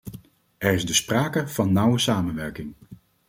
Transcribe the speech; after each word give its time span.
Er 0.57 0.73
is 0.73 0.85
dus 0.85 0.97
sprake 0.97 1.47
van 1.47 1.71
nauwe 1.71 1.99
samenwerking. 1.99 2.73